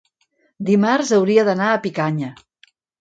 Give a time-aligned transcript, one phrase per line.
[0.69, 2.33] Dimarts hauria d'anar a Picanya.